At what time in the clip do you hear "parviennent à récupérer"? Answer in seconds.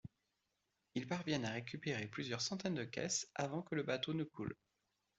1.07-2.07